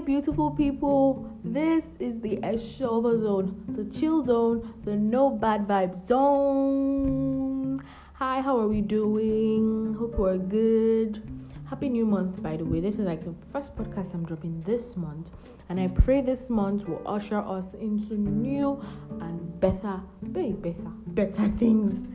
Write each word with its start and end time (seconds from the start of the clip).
beautiful 0.00 0.50
people. 0.50 1.30
This 1.44 1.88
is 1.98 2.20
the 2.20 2.38
Eshova 2.38 3.20
zone, 3.20 3.62
the 3.68 3.84
chill 3.96 4.24
zone, 4.24 4.74
the 4.84 4.96
no 4.96 5.30
bad 5.30 5.68
vibe 5.68 6.06
zone. 6.06 7.84
Hi, 8.14 8.40
how 8.40 8.58
are 8.58 8.66
we 8.66 8.80
doing? 8.80 9.94
Hope 9.98 10.18
we're 10.18 10.38
good. 10.38 11.22
Happy 11.66 11.88
new 11.88 12.06
month, 12.06 12.42
by 12.42 12.56
the 12.56 12.64
way. 12.64 12.80
This 12.80 12.94
is 12.94 13.00
like 13.00 13.24
the 13.24 13.34
first 13.52 13.76
podcast 13.76 14.12
I'm 14.14 14.24
dropping 14.24 14.62
this 14.62 14.96
month, 14.96 15.30
and 15.68 15.78
I 15.78 15.88
pray 15.88 16.22
this 16.22 16.48
month 16.48 16.88
will 16.88 17.02
usher 17.06 17.38
us 17.38 17.66
into 17.78 18.14
new 18.14 18.82
and 19.20 19.60
better, 19.60 20.00
very 20.22 20.52
better, 20.52 20.90
better 21.08 21.52
things. 21.58 22.08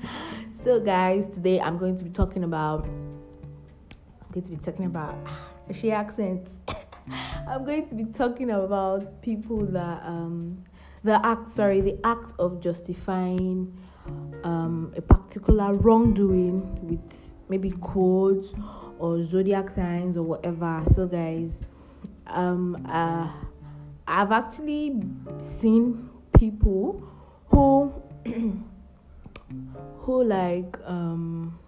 So, 0.63 0.79
guys, 0.79 1.27
today 1.27 1.60
I'm 1.61 1.77
going 1.77 1.96
to 1.97 2.04
be 2.04 2.10
talking 2.10 2.43
about. 2.43 2.86
I'm 2.86 4.32
going 4.32 4.46
to 4.46 4.52
be 4.52 4.57
talking 4.57 4.86
about 4.86 5.15
ah, 5.27 5.39
she 5.74 5.91
accent. 5.91 6.47
I'm 7.47 7.63
going 7.63 7.87
to 7.89 7.95
be 7.95 8.05
talking 8.05 8.49
about 8.49 9.21
people 9.21 9.65
that 9.67 10.04
um 10.04 10.63
the 11.04 11.23
act 11.25 11.49
sorry 11.49 11.81
the 11.81 11.97
act 12.04 12.33
of 12.39 12.59
justifying 12.59 13.77
um 14.43 14.93
a 14.97 15.01
particular 15.01 15.73
wrongdoing 15.75 16.61
with 16.87 17.35
maybe 17.49 17.71
codes 17.81 18.47
or 18.97 19.23
zodiac 19.23 19.69
signs 19.69 20.18
or 20.18 20.23
whatever. 20.23 20.83
So 20.91 21.05
guys, 21.07 21.61
um 22.27 22.85
uh 22.89 23.31
I've 24.07 24.32
actually 24.32 25.01
seen 25.37 26.09
people 26.37 27.07
who 27.49 27.93
who 29.99 30.23
like 30.23 30.77
um 30.85 31.59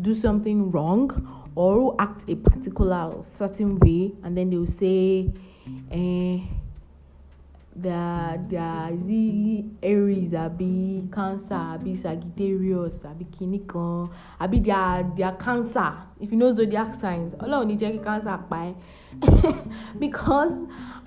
do 0.00 0.14
something 0.14 0.70
wrong 0.70 1.43
or 1.56 1.74
who 1.74 1.96
act 1.98 2.28
a 2.28 2.34
particular 2.36 3.14
certain 3.22 3.78
way 3.78 4.12
and 4.22 4.36
then 4.36 4.50
they 4.50 4.56
will 4.56 4.66
say 4.66 5.30
eh 5.90 6.38
their 7.76 8.38
their 8.48 8.96
z 9.02 9.64
aries 9.82 10.32
abi 10.34 11.02
cancer 11.12 11.54
abi 11.54 11.96
sagittarius 11.96 13.02
kini 13.36 13.58
kan 13.66 14.08
abi 14.40 14.60
their 14.60 15.02
their 15.16 15.32
cancer. 15.32 15.92
If 16.20 16.30
you 16.30 16.38
know 16.38 16.52
zodiac 16.52 16.94
signs 16.94 17.34
ọlọ́run 17.34 17.66
ní 17.66 17.76
jẹ́ 17.76 18.02
cancer 18.04 18.38
ẹ́. 18.50 18.74
Because 19.98 20.54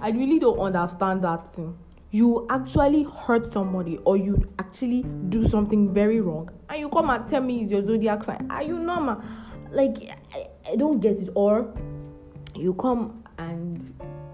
i 0.02 0.10
really 0.12 0.40
don't 0.40 0.60
understand 0.60 1.22
that 1.22 1.54
thing. 1.56 1.74
You 2.12 2.46
actually 2.50 3.04
hurt 3.04 3.52
somebody 3.52 3.98
or 4.06 4.18
you 4.18 4.36
actually 4.60 5.04
do 5.30 5.48
something 5.48 5.94
very 5.94 6.20
wrong 6.22 6.50
and 6.70 6.80
you 6.80 6.90
come 6.90 7.10
and 7.10 7.28
tell 7.28 7.42
me 7.42 7.62
it's 7.64 7.72
your 7.72 7.84
zodiac 7.84 8.24
sign. 8.24 8.48
Are 8.50 8.64
you 8.64 8.78
normal? 8.80 9.22
Like 9.72 9.98
I, 10.34 10.48
I 10.72 10.76
don't 10.76 11.00
get 11.00 11.18
it. 11.18 11.30
Or 11.36 11.74
you 12.56 12.74
come 12.76 13.24
and 13.38 13.94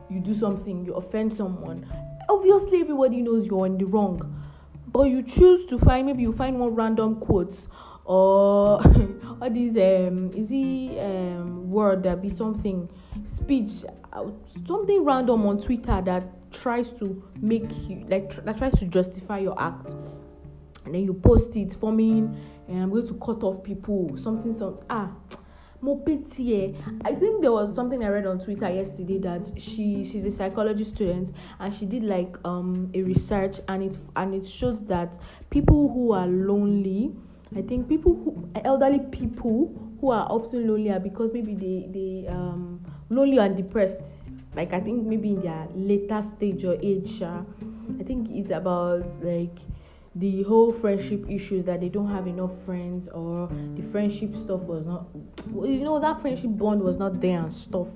you 0.10 0.20
do 0.20 0.34
something 0.34 0.86
you 0.86 0.94
offend 0.94 1.36
someone. 1.36 1.88
Obviously 2.30 2.82
everybody 2.82 3.22
knows 3.22 3.46
you're 3.46 3.66
in 3.66 3.78
the 3.78 3.86
wrong. 3.86 4.44
But 4.88 5.04
you 5.04 5.24
choose 5.24 5.66
to 5.66 5.80
find 5.80 6.06
maybe 6.06 6.22
you 6.22 6.34
find 6.34 6.60
one 6.60 6.76
random 6.76 7.16
quotes 7.16 7.68
or 8.06 8.82
all 9.42 9.50
these 9.50 9.72
um 9.78 10.32
is 10.36 10.50
he 10.50 11.00
um 11.00 11.70
word 11.72 12.04
that 12.04 12.22
be 12.22 12.30
something 12.30 12.90
speech 13.26 13.72
something 14.68 15.06
random 15.06 15.46
on 15.46 15.60
twitter 15.62 16.02
that 16.04 16.26
tries 16.52 16.92
to 16.92 17.24
make 17.40 17.72
you 17.88 18.06
like 18.10 18.30
tr- 18.30 18.42
that 18.42 18.58
tries 18.58 18.74
to 18.74 18.86
justify 18.86 19.40
your 19.40 19.60
act. 19.60 19.88
And 20.86 20.94
then 20.94 21.06
you 21.06 21.14
post 21.14 21.56
it 21.56 21.76
forming 21.80 22.38
and 22.68 22.84
i'm 22.84 22.90
going 22.90 23.08
to 23.08 23.14
cut 23.16 23.42
off 23.44 23.64
people 23.64 24.16
something 24.18 24.54
something 24.54 24.86
ah 24.90 25.10
mo 25.84 25.98
pity 25.98 26.74
i 27.04 27.14
think 27.14 27.42
there 27.42 27.52
was 27.52 27.76
something 27.76 28.06
i 28.06 28.08
read 28.08 28.26
on 28.26 28.40
twitter 28.40 28.70
yesterday 28.70 29.18
that 29.18 29.52
she 29.58 30.06
she's 30.06 30.24
a 30.24 30.32
psychology 30.32 30.84
student 30.84 31.36
and 31.60 31.74
she 31.74 31.86
did 31.86 32.04
like 32.04 32.38
um 32.46 32.90
a 32.94 33.02
research 33.02 33.60
and 33.68 33.84
it 33.84 33.98
and 34.16 34.34
it 34.34 34.46
shows 34.46 34.82
that 34.86 35.20
people 35.50 35.92
who 35.92 36.14
are 36.14 36.28
lonely 36.28 37.12
i 37.58 37.62
think 37.62 37.90
people 37.90 38.14
who 38.14 38.50
elderly 38.64 39.00
people 39.12 39.76
who 40.00 40.10
are 40.10 40.26
often 40.32 40.66
lonely 40.68 40.90
are 40.90 41.02
because 41.02 41.34
maybe 41.34 41.54
they 41.54 41.88
they 41.92 42.28
um 42.30 42.80
lonely 43.10 43.38
and 43.38 43.56
depressed. 43.56 44.16
Like 44.56 44.72
i 44.72 44.80
think 44.80 45.06
maybe 45.06 45.30
in 45.30 45.42
their 45.42 45.68
later 45.76 46.22
stage 46.24 46.64
or 46.64 46.78
age 46.82 47.22
uh, 47.22 47.42
i 48.00 48.04
think 48.04 48.30
it's 48.32 48.52
about 48.52 49.04
like 49.24 49.58
the 50.16 50.44
whole 50.44 50.72
friendship 50.72 51.26
issues 51.28 51.66
that 51.66 51.82
they 51.82 51.90
don't 51.90 52.10
have 52.10 52.28
enough 52.28 52.52
friends 52.66 53.08
or 53.08 53.48
the 53.76 53.82
friendship 53.92 54.36
stuff 54.36 54.62
was 54.62 54.86
not 54.86 55.08
you 55.48 55.80
know 55.80 56.00
that 56.00 56.22
friendship 56.22 56.52
bond 56.52 56.82
was 56.82 56.98
not 56.98 57.20
there 57.20 57.40
and 57.40 57.54
stuff. 57.54 57.88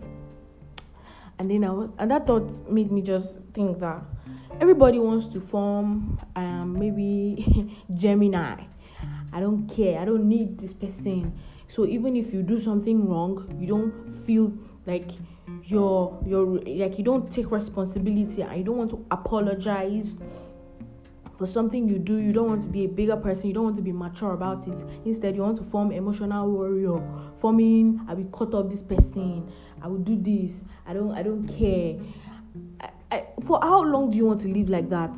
And 1.40 1.52
then 1.52 1.64
i 1.64 1.70
was 1.70 1.90
and 2.00 2.10
that 2.10 2.26
thought 2.26 2.72
made 2.72 2.92
me 2.92 3.02
just 3.02 3.38
think 3.54 3.80
that 3.80 4.02
everybody 4.60 4.98
wants 4.98 5.28
to 5.34 5.40
form 5.40 6.20
um 6.36 6.78
maybe 6.78 7.78
gemini. 7.94 8.64
I 9.32 9.40
don't 9.40 9.68
care. 9.68 10.00
I 10.00 10.06
don't 10.06 10.28
need 10.28 10.58
this 10.58 10.74
person. 10.74 11.38
So 11.68 11.86
even 11.86 12.16
if 12.16 12.34
you 12.34 12.42
do 12.42 12.60
something 12.60 13.08
wrong 13.08 13.56
you 13.60 13.68
don't 13.68 14.26
feel 14.26 14.52
like 14.88 15.12
you're 15.66 16.18
you're 16.26 16.46
like 16.66 16.98
you 16.98 17.04
don't 17.04 17.30
take 17.30 17.52
responsibility. 17.52 18.42
You 18.42 18.64
don't 18.64 18.78
want 18.78 18.90
to 18.90 19.06
apologize 19.12 20.16
for 21.38 21.48
something 21.48 21.88
you 21.88 22.00
do 22.00 22.18
you 22.18 22.34
don't 22.34 22.48
want 22.48 22.62
to 22.62 22.68
be 22.68 22.86
a 22.86 22.88
bigger 22.88 23.16
person 23.16 23.48
you 23.48 23.54
don't 23.54 23.66
want 23.66 23.76
to 23.76 23.82
be 23.82 23.92
mature 23.92 24.34
about 24.34 24.68
it. 24.68 24.84
Instead 25.06 25.36
you 25.36 25.42
want 25.42 25.58
to 25.58 25.64
form 25.66 25.92
emotional 25.92 26.50
warrior 26.50 27.02
forming 27.40 28.02
i 28.08 28.14
will 28.14 28.26
cut 28.26 28.54
off 28.54 28.70
this 28.70 28.82
person 28.82 29.48
i 29.82 29.88
will 29.88 30.00
do 30.00 30.16
this 30.16 30.62
i 30.86 30.94
don't 30.94 31.12
i 31.12 31.22
don't 31.22 31.48
care. 31.48 31.96
I, 32.82 32.90
I, 33.16 33.24
for 33.46 33.60
how 33.62 33.84
long 33.84 34.12
do 34.12 34.18
you 34.18 34.26
want 34.26 34.42
to 34.42 34.48
live 34.48 34.70
like 34.70 34.90
that? 34.90 35.12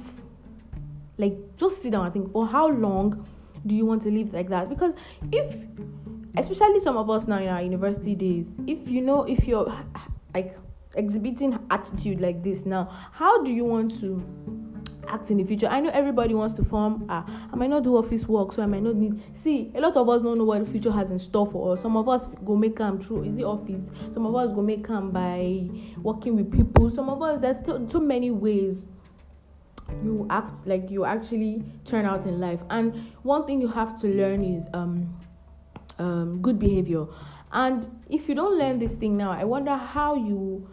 Like 1.17 1.37
just 1.57 1.81
sit 1.81 1.91
down 1.91 2.05
and 2.05 2.13
think 2.13 2.31
for 2.31 2.45
how 2.47 2.67
long 2.67 3.25
do 3.65 3.75
you 3.75 3.85
want 3.85 4.01
to 4.03 4.11
live 4.11 4.33
like 4.33 4.49
that? 4.49 4.69
Because 4.69 4.93
if 5.31 5.55
especially 6.37 6.79
some 6.79 6.97
of 6.97 7.09
us 7.09 7.27
now 7.27 7.37
in 7.37 7.47
our 7.47 7.61
university 7.61 8.15
days 8.15 8.45
if 8.67 8.87
you 8.87 9.01
know 9.01 9.23
if 9.23 9.47
you're 9.47 9.73
like 10.33 10.57
exhibiting 10.95 11.57
attitude 11.71 12.21
like 12.21 12.43
this 12.43 12.65
now 12.65 12.87
how 13.11 13.43
do 13.43 13.51
you 13.51 13.65
want 13.65 13.99
to 13.99 14.23
act 15.09 15.31
in 15.31 15.37
the 15.37 15.43
future. 15.43 15.67
I 15.67 15.79
know 15.79 15.89
everybody 15.89 16.33
wants 16.33 16.55
to 16.55 16.63
form. 16.63 17.05
Ah, 17.09 17.25
I 17.51 17.55
might 17.55 17.69
not 17.69 17.83
do 17.83 17.97
office 17.97 18.27
work, 18.27 18.53
so 18.53 18.61
I 18.61 18.65
might 18.65 18.83
not 18.83 18.95
need. 18.95 19.21
See, 19.35 19.71
a 19.75 19.81
lot 19.81 19.97
of 19.97 20.07
us 20.07 20.21
don't 20.21 20.37
know 20.37 20.43
what 20.45 20.65
the 20.65 20.71
future 20.71 20.91
has 20.91 21.09
in 21.11 21.19
store 21.19 21.49
for 21.51 21.73
us. 21.73 21.81
Some 21.81 21.97
of 21.97 22.07
us 22.07 22.27
go 22.45 22.55
make 22.55 22.77
them 22.77 22.99
through 22.99 23.25
easy 23.25 23.43
office. 23.43 23.83
Some 24.13 24.25
of 24.25 24.35
us 24.35 24.53
go 24.55 24.61
make 24.61 24.87
them 24.87 25.11
by 25.11 25.69
working 26.01 26.35
with 26.35 26.51
people. 26.51 26.89
Some 26.89 27.09
of 27.09 27.21
us 27.21 27.41
there's 27.41 27.57
still 27.57 27.87
so 27.89 27.99
many 27.99 28.31
ways 28.31 28.83
you 30.03 30.27
act 30.29 30.67
like 30.67 30.89
you 30.89 31.05
actually 31.05 31.63
turn 31.85 32.05
out 32.05 32.25
in 32.25 32.39
life. 32.39 32.59
And 32.69 32.95
one 33.23 33.45
thing 33.45 33.59
you 33.61 33.67
have 33.67 33.99
to 34.01 34.07
learn 34.07 34.43
is 34.43 34.65
um 34.73 35.17
um 35.97 36.41
good 36.41 36.59
behavior. 36.59 37.05
And 37.51 37.87
if 38.09 38.29
you 38.29 38.35
don't 38.35 38.57
learn 38.57 38.79
this 38.79 38.93
thing 38.93 39.17
now, 39.17 39.31
I 39.31 39.43
wonder 39.43 39.75
how 39.75 40.15
you 40.15 40.69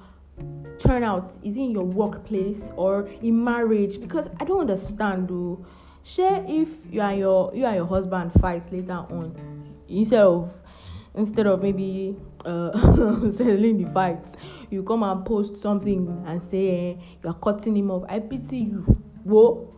turn 0.79 1.03
out 1.03 1.31
is 1.43 1.57
in 1.57 1.71
your 1.71 1.85
workplace 1.85 2.63
or 2.77 3.09
in 3.23 3.43
marriage? 3.43 4.01
Because 4.01 4.29
i 4.41 4.45
don't 4.45 4.61
understand 4.61 5.29
though. 5.29 5.65
Share 6.05 6.45
if 6.47 6.69
you 6.91 7.01
and 7.01 7.19
your 7.19 7.53
you 7.55 7.65
and 7.67 7.77
your 7.77 7.87
husband 7.87 8.33
fight 8.41 8.71
later 8.73 8.93
on 9.11 9.35
instead 9.89 10.21
of 10.21 10.51
instead 11.17 11.47
of 11.47 11.63
maybe 11.63 12.17
uh 12.45 12.71
settling 13.33 13.83
the 13.83 13.91
fights 13.93 14.29
you 14.71 14.83
come 14.85 15.03
and 15.03 15.25
post 15.25 15.61
something 15.61 16.23
and 16.27 16.41
say 16.41 16.69
eh, 16.69 17.03
you 17.23 17.31
are 17.31 17.35
cutting 17.35 17.77
him 17.77 17.91
off. 17.91 18.05
I 18.09 18.21
pity 18.21 18.59
you. 18.59 18.83
Whoa 19.25 19.73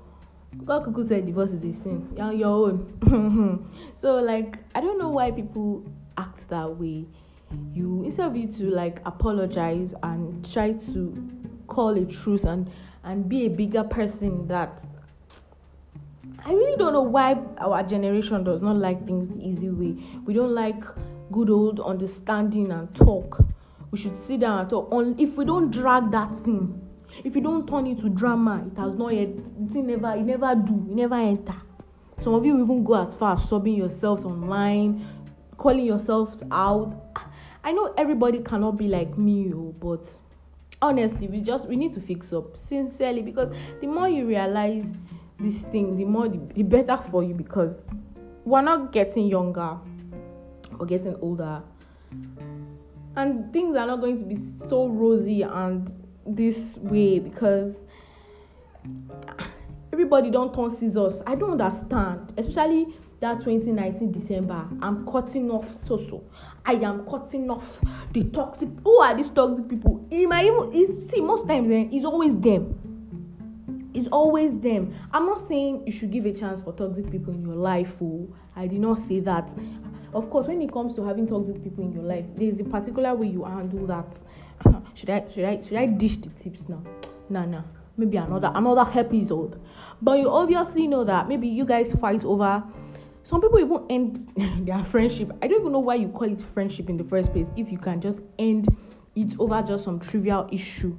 god 0.65 0.85
kuku 0.85 1.07
said 1.07 1.27
divorce 1.27 1.53
is 1.53 1.65
a 1.65 1.73
sin. 1.73 2.09
You're 2.17 2.27
on 2.27 2.39
your 2.39 2.49
own. 2.49 3.71
So 3.95 4.17
like 4.17 4.59
i 4.75 4.81
don't 4.81 4.99
know 4.99 5.11
why 5.11 5.31
people 5.31 5.85
act 6.17 6.49
that 6.49 6.77
way 6.77 7.07
you 7.73 8.03
instead 8.05 8.27
of 8.27 8.37
you 8.37 8.47
to 8.49 8.71
like 8.71 9.01
apologize 9.05 9.95
and 10.03 10.51
try 10.53 10.73
to 10.73 11.31
call 11.67 11.91
a 11.91 12.05
truce 12.05 12.45
and 12.45 12.71
and 13.05 13.29
be 13.29 13.47
a 13.47 13.49
bigger 13.49 13.85
person 13.85 14.47
that 14.49 14.83
I 16.45 16.53
really 16.53 16.77
don't 16.77 16.93
know 16.93 17.03
why 17.03 17.39
our 17.59 17.83
generation 17.83 18.45
does 18.45 18.63
not 18.63 18.77
like 18.77 19.05
things 19.07 19.29
the 19.29 19.45
easy 19.45 19.71
way. 19.71 19.97
We 20.25 20.35
don't 20.35 20.55
like 20.55 20.83
good 21.33 21.51
old 21.51 21.81
understanding 21.81 22.71
and 22.71 22.95
talk. 22.95 23.45
We 23.91 23.99
should 23.99 24.17
sit 24.25 24.41
down 24.41 24.61
and 24.61 24.71
talk. 24.71 24.91
On 24.93 25.19
if 25.19 25.35
we 25.37 25.45
don't 25.45 25.71
drag 25.71 26.11
that 26.13 26.35
thing, 26.45 26.81
if 27.25 27.35
you 27.35 27.41
don't 27.41 27.67
turn 27.67 27.87
it 27.87 27.99
to 28.01 28.09
drama, 28.09 28.65
it 28.71 28.79
has 28.79 28.95
not 28.95 29.15
yet. 29.15 29.29
It 29.29 29.75
never, 29.75 30.13
it 30.15 30.23
never 30.23 30.55
do, 30.55 30.87
it 30.89 30.95
never 30.95 31.17
enter. 31.17 31.57
Some 32.21 32.35
of 32.35 32.45
you 32.45 32.63
even 32.63 32.85
go 32.85 32.95
as 32.95 33.15
far 33.15 33.35
as 33.35 33.45
subbing 33.45 33.77
yourselves 33.77 34.25
online, 34.25 35.07
calling 35.57 35.85
yourselves 35.85 36.43
out. 36.51 36.95
I 37.65 37.73
know 37.73 37.93
everybody 37.97 38.41
cannot 38.41 38.77
be 38.77 38.89
like 38.89 39.17
me, 39.19 39.53
oh, 39.55 39.75
but 39.81 40.09
honestly, 40.81 41.29
we 41.29 41.41
just 41.41 41.67
we 41.69 41.77
need 41.77 41.93
to 41.95 42.01
fix 42.01 42.33
up 42.33 42.57
sincerely 42.57 43.23
because 43.23 43.55
the 43.81 43.87
more 43.87 44.09
you 44.09 44.27
realize 44.27 44.87
this 45.39 45.63
thing, 45.63 45.97
the 45.97 46.05
more 46.05 46.29
the, 46.29 46.39
the 46.55 46.63
better 46.63 46.99
for 47.11 47.23
you 47.23 47.35
because 47.35 47.85
we're 48.45 48.63
not 48.63 48.93
getting 48.93 49.27
younger 49.27 49.79
or 50.79 50.87
getting 50.87 51.17
older. 51.17 51.63
and 53.17 53.53
things 53.53 53.77
are 53.77 53.87
not 53.87 54.01
going 54.01 54.17
to 54.17 54.25
be 54.25 54.37
so 54.69 54.87
rosy 54.87 55.43
and 55.43 55.93
this 56.25 56.77
way 56.77 57.19
because 57.19 57.77
everybody 59.93 60.31
don't 60.31 60.55
turn 60.55 60.71
scissors 60.71 61.21
i 61.27 61.35
don't 61.35 61.61
understand 61.61 62.33
especially 62.37 62.87
that 63.21 63.41
2019 63.41 64.13
december 64.13 64.65
i'm 64.83 65.07
cutting 65.11 65.51
off 65.51 65.67
so 65.87 65.97
so 65.97 66.23
i 66.65 66.73
am 66.75 67.05
cutting 67.07 67.51
off 67.51 67.65
the 68.13 68.25
toxic 68.25 68.69
who 68.85 68.99
are 69.01 69.15
these 69.15 69.29
toxic 69.31 69.69
people? 69.69 70.07
In 70.11 70.29
my 70.29 70.45
even 70.45 70.71
it's 70.73 71.11
see 71.11 71.21
most 71.21 71.47
times 71.47 71.71
eh, 71.71 71.89
it's 71.91 72.07
always 72.07 72.37
them. 72.37 72.75
It's 73.95 74.09
always 74.09 74.59
them. 74.59 74.95
I'm 75.13 75.27
not 75.27 75.47
saying 75.49 75.85
you 75.87 75.93
should 75.93 76.13
give 76.13 76.27
a 76.27 76.33
chance 76.33 76.61
for 76.61 76.73
toxic 76.73 77.11
people 77.11 77.33
in 77.33 77.45
your 77.45 77.57
life 77.57 77.93
oh 78.03 78.29
i 78.57 78.67
did 78.67 78.81
not 78.81 78.99
say 78.99 79.21
that. 79.21 79.49
Of 80.15 80.31
course 80.31 80.47
when 80.47 80.63
it 80.63 80.73
comes 80.73 80.95
to 80.95 81.05
having 81.05 81.27
toxic 81.29 81.63
people 81.63 81.85
in 81.85 81.93
your 81.93 82.05
life 82.05 82.25
there's 82.37 82.61
a 82.61 82.65
particular 82.65 83.15
way 83.15 83.29
you 83.29 83.45
handle 83.45 83.87
that. 83.87 84.07
Should 84.95 85.11
i 85.11 85.25
should 85.33 85.45
i 85.45 85.63
should 85.63 85.77
i 85.77 85.87
dish 85.87 86.17
the 86.17 86.31
tips 86.31 86.69
now? 86.69 86.83
Nah 87.29 87.45
nah. 87.45 87.63
Maybe 87.97 88.17
another 88.17 88.51
another 88.55 88.89
episode. 88.99 89.61
But 90.01 90.19
you 90.19 90.31
obviously 90.31 90.87
know 90.87 91.05
that 91.05 91.29
maybe 91.29 91.49
you 91.49 91.65
guys 91.65 91.93
fight 91.95 92.25
over 92.25 92.63
some 93.29 93.43
people 93.43 93.59
even 93.59 93.85
end 93.91 94.67
their 94.67 94.83
friendship. 94.87 95.31
I 95.43 95.49
don't 95.49 95.61
even 95.61 95.73
know 95.73 95.81
why 95.81 95.97
you 95.97 96.09
call 96.09 96.33
it 96.33 96.41
friendship 96.55 96.89
in 96.89 96.97
the 96.97 97.05
first 97.05 97.31
place 97.31 97.49
if 97.59 97.71
you 97.71 97.77
can 97.77 98.01
just 98.01 98.21
end 98.39 98.75
it 99.15 99.39
over 99.39 99.61
just 99.61 99.85
some 99.85 100.01
trivial 100.01 100.49
issue. 100.51 100.97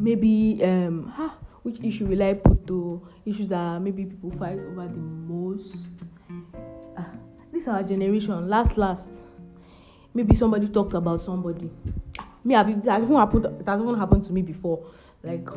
Maybe 0.00 0.60
um 0.64 1.12
which 1.62 1.78
issue 1.84 2.06
will 2.06 2.22
i 2.24 2.34
put 2.34 2.66
to? 2.66 3.06
Issues 3.24 3.50
that 3.50 3.80
maybe 3.80 4.04
people 4.06 4.32
fight 4.32 4.58
over 4.58 4.88
the 4.88 4.98
most. 4.98 5.92
Uh, 6.96 7.04
this 7.52 7.68
our 7.68 7.84
generation 7.84 8.48
last 8.48 8.76
last. 8.76 9.08
Maybe 10.14 10.34
somebody 10.34 10.66
talked 10.66 10.94
about 10.94 11.22
somebody. 11.22 11.70
Me 12.42 12.54
have 12.54 12.68
it 12.68 12.84
has 12.84 13.04
even 13.04 13.14
happened 13.14 13.44
it 13.44 13.68
has 13.68 13.80
even 13.80 13.96
happened 13.96 14.24
to 14.24 14.32
me 14.32 14.42
before. 14.42 14.90
Like 15.22 15.48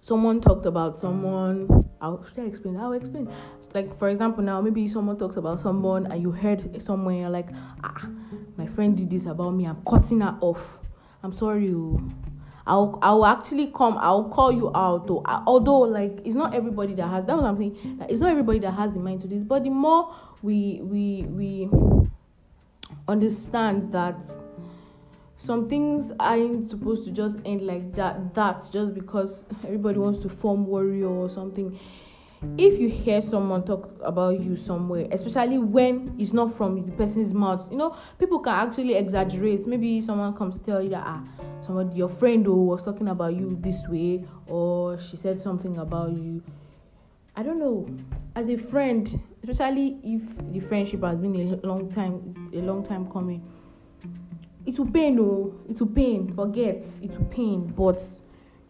someone 0.00 0.40
talked 0.40 0.64
about 0.64 0.98
someone 0.98 1.84
how 2.00 2.24
should 2.28 2.44
I 2.44 2.46
explain? 2.46 2.78
I'll 2.78 2.94
explain. 2.94 3.28
Like 3.74 3.98
for 3.98 4.08
example 4.08 4.44
now 4.44 4.60
maybe 4.60 4.88
someone 4.88 5.18
talks 5.18 5.36
about 5.36 5.60
someone 5.60 6.06
and 6.10 6.22
you 6.22 6.30
heard 6.30 6.80
somewhere 6.80 7.16
you're 7.16 7.28
like, 7.30 7.48
ah, 7.82 8.08
my 8.56 8.68
friend 8.68 8.96
did 8.96 9.10
this 9.10 9.26
about 9.26 9.50
me, 9.50 9.66
I'm 9.66 9.82
cutting 9.84 10.20
her 10.20 10.38
off. 10.40 10.60
I'm 11.24 11.34
sorry. 11.34 11.72
Oh. 11.74 12.00
I'll 12.66 12.98
I'll 13.02 13.26
actually 13.26 13.72
come, 13.76 13.98
I'll 13.98 14.30
call 14.30 14.52
you 14.52 14.70
out 14.74 15.06
though. 15.06 15.22
Although 15.26 15.80
like 15.80 16.20
it's 16.24 16.36
not 16.36 16.54
everybody 16.54 16.94
that 16.94 17.08
has 17.08 17.26
that 17.26 17.34
I'm 17.34 17.58
saying 17.58 18.00
it's 18.08 18.20
not 18.20 18.30
everybody 18.30 18.60
that 18.60 18.72
has 18.72 18.92
the 18.92 19.00
mind 19.00 19.22
to 19.22 19.28
this, 19.28 19.42
but 19.42 19.64
the 19.64 19.70
more 19.70 20.14
we 20.42 20.80
we 20.82 21.22
we 21.28 21.68
understand 23.08 23.92
that 23.92 24.16
some 25.36 25.68
things 25.68 26.12
aren't 26.20 26.70
supposed 26.70 27.04
to 27.04 27.10
just 27.10 27.36
end 27.44 27.66
like 27.66 27.92
that 27.94 28.34
that 28.34 28.66
just 28.72 28.94
because 28.94 29.44
everybody 29.64 29.98
wants 29.98 30.22
to 30.22 30.28
form 30.28 30.64
warrior 30.64 31.08
or 31.08 31.28
something 31.28 31.78
if 32.56 32.78
you 32.78 32.88
hear 32.88 33.20
someone 33.20 33.62
talk 33.64 33.90
about 34.02 34.40
you 34.40 34.56
somewhere 34.56 35.06
especially 35.10 35.58
when 35.58 36.14
it's 36.18 36.32
not 36.32 36.56
from 36.56 36.84
the 36.86 36.92
person's 36.92 37.34
mouth 37.34 37.66
you 37.70 37.76
know 37.76 37.96
people 38.18 38.38
can 38.38 38.68
actually 38.68 38.94
exaggerate. 38.94 39.66
Maybe 39.66 40.00
someone 40.00 40.34
comes 40.34 40.58
tell 40.64 40.82
you 40.82 40.90
that 40.90 41.04
ah 41.04 41.22
somebody 41.66 41.96
your 41.96 42.08
friend 42.08 42.44
who 42.44 42.64
was 42.66 42.82
talking 42.82 43.08
about 43.08 43.34
you 43.34 43.58
this 43.60 43.86
way 43.88 44.24
or 44.46 44.98
she 45.00 45.16
said 45.16 45.40
something 45.42 45.78
about 45.78 46.12
you. 46.12 46.42
I 47.36 47.42
don't 47.42 47.58
know. 47.58 47.88
As 48.36 48.48
a 48.48 48.56
friend 48.56 49.20
especially 49.42 49.98
if 50.04 50.22
the 50.52 50.60
friendship 50.60 51.02
has 51.02 51.18
been 51.18 51.34
a 51.34 51.66
long 51.66 51.90
time 51.90 52.50
a 52.52 52.58
long 52.58 52.84
time 52.84 53.10
coming 53.10 53.42
it 54.66 54.78
will 54.78 54.90
pain 54.90 55.18
oh 55.18 55.54
it 55.68 55.78
will 55.80 55.88
pain. 55.88 56.32
Forget 56.34 56.84
it 57.02 57.10
will 57.18 57.26
pain. 57.26 57.72
But 57.76 58.02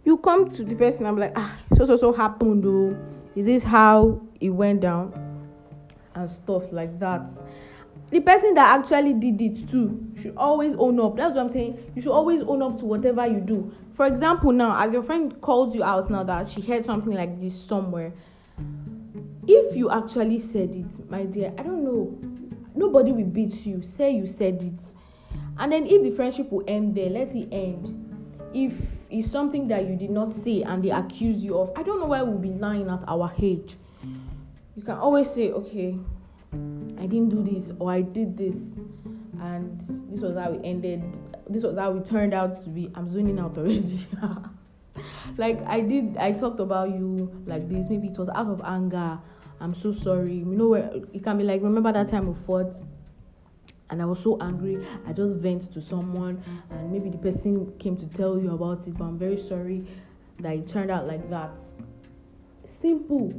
you 0.05 0.19
come 0.19 0.51
to 0.51 0.65
the 0.65 0.75
person 0.75 1.07
i'm 1.07 1.19
like 1.19 1.33
ah 1.35 1.57
so 1.77 1.87
so 1.87 1.97
so 1.97 2.13
happened 2.13 2.65
oh 2.67 2.95
is 3.37 3.47
this 3.47 3.63
how 3.63 4.21
it 4.41 4.51
went 4.51 4.81
down? 4.81 5.13
And 6.15 6.29
stuff 6.31 6.63
like 6.71 6.99
that. 7.01 7.23
The 8.11 8.21
person 8.21 8.55
that 8.55 8.79
actually 8.79 9.15
did 9.15 9.41
it 9.41 9.69
too 9.69 10.07
should 10.21 10.37
always 10.37 10.75
own 10.77 11.01
up. 11.01 11.17
That's 11.17 11.35
what 11.35 11.41
i'm 11.41 11.49
saying. 11.49 11.93
You 11.97 12.03
should 12.03 12.13
always 12.13 12.43
own 12.43 12.63
up 12.63 12.79
to 12.79 12.85
whatever 12.85 13.27
you 13.27 13.41
do. 13.41 13.73
For 13.97 14.07
example 14.07 14.53
now 14.53 14.81
as 14.81 14.93
your 14.93 15.03
friend 15.03 15.41
calls 15.41 15.75
you 15.75 15.83
out 15.83 16.11
now 16.11 16.23
that 16.25 16.49
she 16.49 16.61
heard 16.61 16.85
something 16.85 17.13
like 17.13 17.41
this 17.41 17.55
somewhere 17.67 18.13
if 19.47 19.77
you 19.77 19.91
actually 19.91 20.39
said 20.39 20.75
it 20.75 21.11
my 21.11 21.25
dear 21.25 21.53
i 21.59 21.63
don't 21.63 21.85
know. 21.85 22.17
Nobody 22.77 23.13
will 23.13 23.25
beat 23.25 23.65
you. 23.65 23.83
Say 23.83 24.13
you 24.17 24.27
said 24.27 24.63
it. 24.63 24.97
And 25.59 25.71
then 25.71 25.87
if 25.87 26.03
the 26.03 26.11
friendship 26.11 26.51
will 26.51 26.65
end 26.67 26.95
there 26.97 27.09
let 27.09 27.35
it 27.35 27.49
end. 27.53 28.01
If 28.53 28.73
it's 29.15 29.31
something 29.31 29.69
that 29.69 29.87
you 29.87 29.95
did 29.95 30.11
not 30.11 30.33
say 30.33 30.63
and 30.63 30.85
they 30.85 30.91
accuse 30.91 31.41
you 31.41 31.57
of. 31.59 31.71
I 31.77 31.83
don't 31.85 32.01
know 32.01 32.07
why 32.07 32.23
we'll 32.23 32.39
be 32.39 32.51
lying 32.51 32.91
at 32.91 33.05
our 33.07 33.33
age. 33.41 33.77
You 34.77 34.83
can 34.83 34.97
always 34.97 35.31
say 35.31 35.53
okay 35.53 35.97
i 36.99 37.07
didn't 37.07 37.31
do 37.31 37.43
this 37.43 37.73
or 37.81 37.91
i 37.91 38.01
did 38.01 38.37
this 38.37 38.57
and 39.41 39.81
this 40.09 40.21
was 40.21 40.37
how 40.37 40.53
it 40.53 40.61
ended. 40.65 41.03
This 41.49 41.63
was 41.63 41.77
how 41.77 41.97
it 41.97 42.07
turned 42.07 42.33
out 42.33 42.63
to 42.65 42.71
be. 42.71 42.91
I'm 42.95 43.13
zoning 43.13 43.39
out 43.39 43.57
already. 43.59 44.07
Like 45.37 45.61
i 45.67 45.81
did 45.81 46.17
i 46.19 46.33
talked 46.33 46.61
about 46.61 46.91
you 46.91 47.31
like 47.47 47.69
this. 47.69 47.89
Maybe 47.89 48.09
it 48.09 48.19
was 48.19 48.29
out 48.29 48.47
of 48.47 48.61
anger. 48.65 49.19
I'm 49.61 49.75
so 49.75 49.93
sorry. 49.93 50.35
You 50.35 50.45
know 50.45 50.69
where 50.69 50.91
it 51.13 51.23
can 51.25 51.39
be 51.39 51.45
like 51.45 51.63
remember 51.63 51.93
that 51.93 52.09
time 52.09 52.27
we 52.29 52.35
fought 52.47 52.77
and 53.91 54.01
I 54.01 54.05
was 54.05 54.21
so 54.21 54.39
angry. 54.41 54.87
I 55.07 55.13
just 55.13 55.37
went 55.37 55.73
to 55.73 55.83
someone, 55.83 56.43
and 56.71 56.93
maybe 56.93 57.11
the 57.11 57.19
person 57.19 57.73
came 57.79 57.97
to 57.97 58.07
tell 58.17 58.39
you 58.39 58.53
about 58.53 58.87
it, 58.87 58.97
but 58.97 59.05
I'm 59.05 59.19
very 59.19 59.41
sorry 59.41 59.87
that 60.41 60.55
it 60.55 60.69
turned 60.69 60.91
out 60.91 61.07
like 61.07 61.29
that. 61.31 61.53
Simple. 62.67 63.33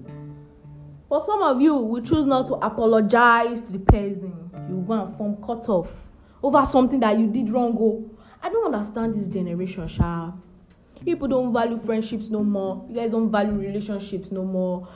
But 1.09 1.25
some 1.25 1.42
of 1.42 1.62
you 1.62 1.75
will 1.75 2.01
choose 2.01 2.25
not 2.25 2.47
to 2.47 2.56
apologize 2.56 3.62
to 3.63 3.71
the 3.74 3.80
person. 3.80 4.50
You 4.69 4.83
go 4.88 4.94
and 4.94 5.18
form 5.18 5.38
cut 5.45 5.69
off 5.69 5.89
over 6.42 6.65
something 6.65 7.00
that 7.00 7.19
you 7.19 7.27
did 7.27 7.51
wrong. 7.51 7.77
Oh, 7.80 8.09
I 8.42 8.50
don't 8.50 8.74
understand 8.74 9.13
this 9.13 9.27
generation, 9.27 9.88
Sha. 9.88 10.31
People 11.03 11.27
don't 11.27 11.53
value 11.53 11.80
friendships 11.86 12.30
no 12.30 12.44
more. 12.44 12.86
You 12.89 12.95
guys 12.95 13.12
don't 13.12 13.31
value 13.31 13.53
relationships 13.53 14.31
no 14.31 14.44
more. 14.44 14.88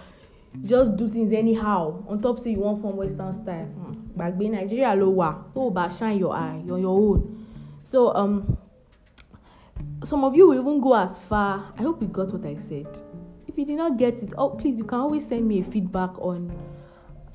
Just 0.66 0.96
do 0.98 1.10
things 1.10 1.32
anyhow. 1.34 2.04
On 2.08 2.22
top 2.22 2.40
say 2.40 2.52
you 2.52 2.60
wan 2.60 2.82
form 2.82 2.98
western 2.98 3.34
style. 3.34 3.66
Hmm, 3.66 3.94
gbàgbé 4.16 4.50
nigeria 4.52 4.96
ló 4.96 5.10
wà. 5.16 5.34
Tó 5.54 5.62
o 5.70 5.98
shine 5.98 6.18
your 6.20 6.34
eye 6.36 6.64
on 6.70 6.82
your 6.82 6.98
own. 6.98 7.46
So 7.84 8.14
um, 8.16 8.58
some 10.04 10.24
of 10.24 10.36
you 10.36 10.48
will 10.48 10.60
even 10.60 10.82
go 10.82 10.94
as 10.94 11.18
far 11.30 11.74
i 11.78 11.82
hope 11.84 12.02
you 12.02 12.08
got 12.08 12.32
what 12.32 12.46
i 12.46 12.56
said. 12.68 12.88
If 13.48 13.58
you 13.58 13.66
did 13.66 13.78
not 13.78 13.98
get 13.98 14.22
it 14.24 14.30
oh 14.38 14.50
please 14.50 14.78
you 14.78 14.84
can 14.86 15.00
always 15.00 15.28
send 15.28 15.48
me 15.48 15.62
a 15.62 15.64
feedback 15.64 16.12
on 16.20 16.52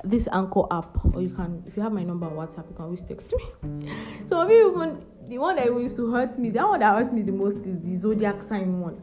this 0.03 0.29
anchor 0.33 0.63
app. 0.71 0.99
Or 1.15 1.23
you 1.23 1.31
can 1.31 1.63
if 1.67 1.77
you 1.77 1.83
have 1.83 1.93
my 1.93 2.03
number 2.03 2.27
on 2.27 2.33
whatsapp 2.33 2.69
you 2.69 2.77
can 2.77 2.85
always 2.85 3.03
text 3.03 3.33
me. 3.63 3.91
Some 4.27 4.39
of 4.39 4.51
you 4.51 4.71
even 4.71 5.03
the 5.29 5.39
one 5.39 5.57
that 5.57 5.67
used 5.67 5.97
to 5.97 6.11
hurt 6.13 6.39
me 6.39 6.51
that 6.51 6.69
one 6.69 6.81
that 6.81 6.95
hurts 6.95 7.13
me 7.13 7.23
the 7.23 7.33
most 7.33 7.59
is 7.59 7.81
the 7.81 7.97
zodiac 7.97 8.43
sign 8.43 8.81
one. 8.81 9.03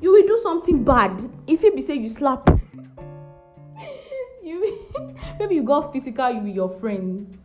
You 0.00 0.10
will 0.12 0.26
do 0.26 0.40
something 0.42 0.82
bad. 0.82 1.30
If 1.46 1.62
it 1.62 1.76
be 1.76 1.82
say 1.82 1.94
you 1.94 2.08
slap 2.08 2.48
you 4.42 4.86
maybe 5.38 5.54
you 5.54 5.62
got 5.62 5.92
physical 5.92 6.40
with 6.40 6.54
your 6.54 6.68
friend. 6.80 7.38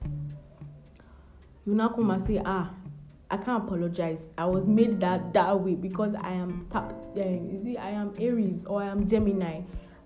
You 1.65 1.75
now 1.75 1.89
come 1.89 2.11
and 2.11 2.21
say 2.21 2.41
ah 2.45 2.71
i 3.29 3.35
can't 3.37 3.63
apologize. 3.65 4.25
I 4.37 4.45
was 4.45 4.65
made 4.65 4.99
that 5.01 5.33
that 5.33 5.59
way 5.59 5.75
because 5.75 6.15
i 6.15 6.31
am 6.31 6.65
ta- 6.71 6.93
uh, 7.15 7.19
you 7.19 7.59
see 7.61 7.77
i 7.77 7.89
am 7.89 8.13
aries 8.19 8.65
or 8.65 8.81
i 8.81 8.87
am 8.87 9.07
gemini. 9.07 9.61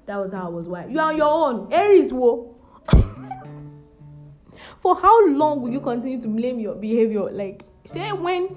That 0.08 0.18
was 0.18 0.34
how 0.34 0.48
i 0.48 0.50
was 0.50 0.68
wired. 0.68 0.92
You 0.92 1.00
are 1.00 1.14
your 1.14 1.30
own. 1.30 1.72
Aries 1.72 2.12
wo. 2.12 2.56
For 4.82 4.96
how 4.96 5.28
long 5.28 5.62
will 5.62 5.72
you 5.72 5.80
continue 5.80 6.20
to 6.22 6.28
blame 6.28 6.60
your 6.60 6.76
behavior? 6.76 7.30
Like 7.32 7.64
say 7.94 8.12
when 8.12 8.56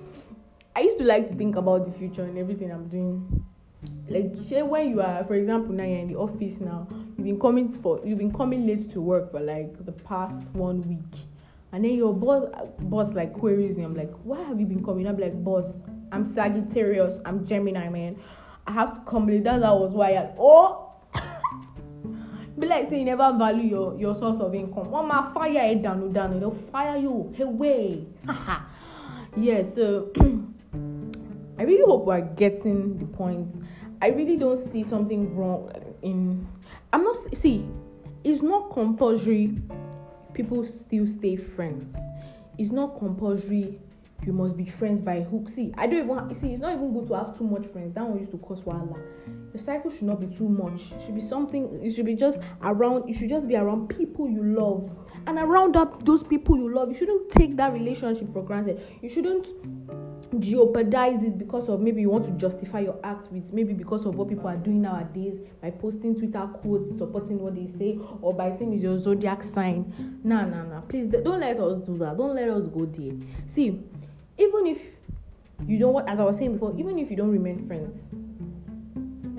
i 0.77 0.81
used 0.81 0.99
to 0.99 1.05
like 1.05 1.29
to 1.29 1.35
think 1.35 1.57
about 1.57 1.87
the 1.87 1.93
future 1.99 2.25
and 2.25 2.39
everything 2.39 2.73
i'm 2.73 2.89
doing. 2.89 3.45
Like 4.09 4.33
say 4.49 4.63
when 4.63 4.89
you 4.89 5.03
are 5.03 5.25
for 5.25 5.35
example 5.35 5.75
now 5.75 5.85
you're 5.85 5.99
in 5.99 6.09
the 6.09 6.17
office 6.17 6.59
now 6.59 6.89
you've 7.25 7.37
been 7.37 7.41
coming 7.41 7.73
for 7.73 8.01
you've 8.05 8.19
been 8.19 8.33
coming 8.33 8.67
late 8.67 8.93
to 8.93 9.01
work 9.01 9.31
for 9.31 9.41
like 9.41 9.85
the 9.87 9.93
past 9.93 10.51
one 10.53 10.87
week. 10.87 11.23
And 11.73 11.85
then 11.85 11.95
your 11.95 12.13
boss 12.13 12.47
boss 12.81 13.13
like 13.15 13.33
queries 13.33 13.79
you. 13.79 13.85
I'm 13.85 13.97
like 13.97 14.13
why 14.25 14.43
have 14.43 14.61
you 14.61 14.67
been 14.67 14.85
coming? 14.85 15.07
I'm 15.07 15.17
like 15.17 15.43
boss 15.43 15.79
i'm 16.13 16.27
sagittarius. 16.27 17.21
I'm 17.25 17.47
gemini 17.47 17.89
man. 17.89 18.17
I 18.67 18.73
have 18.73 18.95
to 18.95 19.11
come 19.11 19.27
late. 19.27 19.45
That's 19.45 19.65
how 19.65 19.77
i 19.77 19.81
was 19.81 19.93
wired. 19.93 20.35
Oh 20.39 20.93
be 22.59 22.67
like 22.67 22.91
say 22.91 22.99
you 22.99 23.05
never 23.07 23.35
value 23.39 23.69
your 23.69 23.99
your 23.99 24.15
source 24.15 24.41
of 24.41 24.55
income. 24.55 24.91
One 24.91 25.09
man 25.09 25.33
fire 25.33 25.71
it 25.71 25.83
down 25.83 26.13
down 26.13 26.39
they'll 26.39 26.59
fire 26.71 26.99
you 26.99 27.35
away. 27.41 28.07
Yeah 29.37 29.63
so 29.75 30.13
i 31.59 31.63
really 31.63 31.85
hope 31.85 32.05
we're 32.05 32.21
getting 32.21 32.99
the 32.99 33.07
point. 33.07 33.65
I 34.03 34.09
really 34.09 34.37
don't 34.37 34.59
see 34.71 34.85
something 34.85 35.35
wrong 35.35 35.73
in. 36.03 36.47
I'm 36.95 37.03
not 37.03 37.17
see. 37.35 37.67
It's 38.23 38.41
not 38.41 38.73
compulsory. 38.73 39.61
People 40.33 40.65
still 40.65 41.09
stay 41.09 41.35
friends. 41.35 41.97
It's 42.57 42.71
not 42.71 43.01
compulsory. 43.01 43.81
you 44.25 44.33
must 44.33 44.57
be 44.57 44.67
friends 44.67 45.01
by 45.01 45.23
hook. 45.23 45.49
See, 45.49 45.75
I 45.77 45.89
don't 45.89 46.05
even 46.05 46.37
see. 46.37 46.53
It's 46.53 46.63
not 46.63 46.75
even 46.75 46.95
good 46.95 47.09
to 47.09 47.15
have 47.15 47.37
too 47.37 47.49
much 47.49 47.67
friends. 47.73 47.97
That 47.97 48.07
one 48.07 48.21
used 48.21 48.31
to 48.31 48.39
cause 48.39 48.61
wahala. 48.61 48.97
The 49.53 49.59
cycle 49.59 49.91
should 49.91 50.05
not 50.05 50.21
be 50.21 50.29
too 50.37 50.49
much. 50.49 50.93
It 50.93 51.03
should 51.05 51.17
be 51.17 51.21
something. 51.21 51.81
It 51.83 51.97
should 51.97 52.07
be 52.07 52.15
just 52.15 52.39
around. 52.63 53.09
You 53.09 53.15
should 53.15 53.29
just 53.29 53.49
be 53.49 53.57
around 53.57 53.89
people 53.89 54.31
you 54.31 54.45
love, 54.45 54.89
and 55.27 55.37
around 55.37 55.75
that 55.75 56.07
those 56.07 56.23
people 56.23 56.57
you 56.57 56.73
love. 56.73 56.91
You 56.91 56.97
shouldn't 56.97 57.33
take 57.33 57.57
that 57.57 57.73
relationship 57.73 58.33
for 58.33 58.45
granted. 58.45 58.81
You 59.03 59.09
shouldn't 59.09 59.49
jeopardize 60.41 61.23
it 61.23 61.39
because 61.39 61.69
of 61.69 61.81
maybe 61.81 62.01
you 62.01 62.11
want 62.11 62.25
to 62.25 62.31
justify 62.33 62.81
your 62.81 62.99
act 63.05 63.31
with 63.33 63.53
maybe 63.53 63.73
because 63.73 64.07
of 64.07 64.15
what 64.15 64.29
people 64.29 64.47
are 64.49 64.57
doing 64.57 64.83
nowadays 64.83 65.39
by 65.63 65.71
posting 65.71 66.15
Twitter 66.15 66.47
quotes 66.61 66.99
supporting 66.99 67.39
what 67.39 67.55
they 67.55 67.67
say 67.79 67.99
or 68.23 68.35
by 68.35 68.57
saying 68.57 68.73
it's 68.75 68.83
your 68.83 68.99
zodiac 68.99 69.43
sign. 69.43 70.21
Nah, 70.25 70.45
nah, 70.45 70.65
nah. 70.65 70.81
Please 70.83 71.09
don't 71.09 71.41
let 71.41 71.59
us 71.59 71.79
do 71.83 71.99
that. 71.99 72.17
Don't 72.17 72.35
let 72.35 72.49
us 72.49 72.67
go 72.67 72.87
there. 72.87 73.15
See, 73.47 73.81
even 74.39 74.67
if 74.67 74.79
you 75.67 75.79
don't 75.79 75.93
what 75.93 76.09
as 76.09 76.19
I 76.21 76.25
was 76.25 76.37
saying 76.39 76.55
before, 76.55 76.75
even 76.79 76.99
if 76.99 77.11
you 77.11 77.17
don't 77.17 77.31
remain 77.31 77.67
friends, 77.67 77.99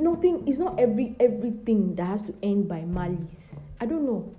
nothing 0.01 0.47
it's 0.47 0.57
not 0.57 0.79
every 0.79 1.15
everything 1.19 1.95
that 1.95 2.05
has 2.05 2.23
to 2.23 2.35
end 2.43 2.67
by 2.67 2.81
malice. 2.81 3.59
I 3.79 3.85
don't 3.85 4.05
know. 4.05 4.33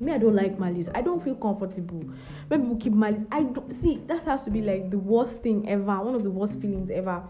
Me, 0.00 0.12
I 0.12 0.18
don't 0.18 0.34
like 0.34 0.58
malice. 0.58 0.88
I 0.94 1.02
don't 1.02 1.22
feel 1.22 1.34
comfortable 1.34 2.02
when 2.48 2.62
people 2.62 2.76
keep 2.76 2.94
malice. 2.94 3.24
I 3.30 3.42
don't 3.42 3.74
see 3.74 4.00
that 4.06 4.24
has 4.24 4.42
to 4.42 4.50
be 4.50 4.62
like 4.62 4.90
the 4.90 4.98
worst 4.98 5.42
thing 5.42 5.68
ever, 5.68 6.00
one 6.00 6.14
of 6.14 6.22
the 6.22 6.30
worst 6.30 6.54
feelings 6.58 6.90
ever. 6.90 7.22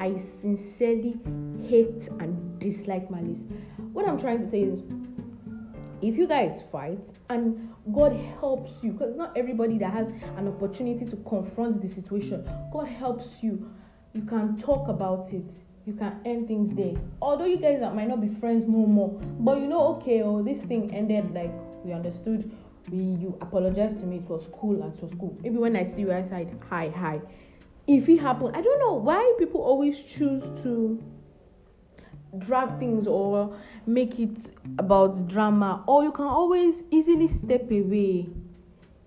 I 0.00 0.18
sincerely 0.18 1.16
hate 1.62 2.08
and 2.18 2.58
dislike 2.58 3.10
malice. 3.12 3.38
What 3.92 4.08
I'm 4.08 4.18
trying 4.18 4.40
to 4.40 4.50
say 4.50 4.62
is 4.62 4.82
if 6.02 6.16
you 6.16 6.26
guys 6.26 6.62
fight 6.72 7.06
and 7.30 7.72
God 7.94 8.12
helps 8.40 8.72
you, 8.82 8.92
because 8.92 9.14
not 9.14 9.36
everybody 9.36 9.78
that 9.78 9.92
has 9.92 10.08
an 10.36 10.48
opportunity 10.48 11.04
to 11.04 11.16
confront 11.28 11.80
the 11.80 11.88
situation, 11.88 12.44
God 12.72 12.88
helps 12.88 13.28
you. 13.40 13.70
You 14.14 14.22
can 14.22 14.58
talk 14.58 14.88
about 14.88 15.32
it. 15.32 15.50
You 15.86 15.92
can 15.92 16.20
end 16.24 16.48
things 16.48 16.74
there. 16.74 17.00
Although 17.22 17.44
you 17.44 17.58
guys 17.58 17.80
might 17.94 18.08
not 18.08 18.20
be 18.20 18.28
friends 18.40 18.64
no 18.66 18.84
more, 18.84 19.10
but 19.38 19.60
you 19.60 19.68
know, 19.68 19.94
okay, 19.96 20.22
oh, 20.22 20.42
this 20.42 20.60
thing 20.62 20.92
ended 20.92 21.32
like 21.32 21.52
we 21.86 21.92
understood. 21.92 22.50
We 22.90 22.98
you 22.98 23.38
apologized 23.40 24.00
to 24.00 24.06
me. 24.06 24.16
It 24.16 24.28
was 24.28 24.46
cool 24.52 24.82
and 24.82 24.92
it 24.92 25.02
was 25.02 25.12
cool. 25.18 25.36
Maybe 25.42 25.56
when 25.56 25.76
I 25.76 25.84
see 25.84 26.02
you 26.02 26.12
outside, 26.12 26.48
hi, 26.68 26.88
hi. 26.88 27.20
If 27.86 28.08
it 28.08 28.18
happened, 28.18 28.56
I 28.56 28.60
don't 28.60 28.78
know 28.80 28.94
why 28.94 29.34
people 29.38 29.62
always 29.62 30.02
choose 30.02 30.42
to 30.62 31.02
drag 32.38 32.78
things 32.78 33.06
or 33.06 33.56
make 33.86 34.18
it 34.18 34.36
about 34.78 35.28
drama 35.28 35.82
or 35.86 36.04
you 36.04 36.12
can 36.12 36.26
always 36.26 36.82
easily 36.90 37.28
step 37.28 37.70
away 37.70 38.28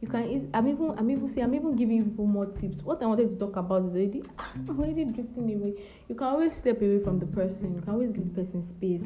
you 0.01 0.07
can 0.07 0.49
i'm 0.53 0.67
even 0.67 0.93
i'm 0.97 1.09
even 1.11 1.27
say 1.27 1.41
i'm 1.41 1.53
even 1.53 1.75
giving 1.75 2.03
people 2.03 2.25
more 2.25 2.45
tips. 2.45 2.81
What 2.83 3.03
i 3.03 3.05
wanted 3.05 3.29
to 3.29 3.35
talk 3.35 3.57
about 3.57 3.85
is 3.85 3.95
already 3.95 4.23
i'm 4.39 4.79
already 4.79 5.05
drifting 5.05 5.53
away. 5.53 5.73
You 6.07 6.15
can 6.15 6.27
always 6.27 6.55
step 6.55 6.81
away 6.81 6.99
from 7.03 7.19
the 7.19 7.25
person. 7.25 7.75
You 7.75 7.81
can 7.81 7.93
always 7.93 8.11
give 8.11 8.33
the 8.33 8.41
person 8.41 8.67
space 8.67 9.03